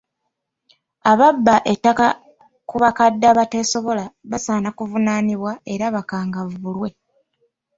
[1.11, 2.07] Ababba ettaka
[2.69, 6.89] ku bakadde abateesobola basaana kuvunaanibwa era bakangavvulwe.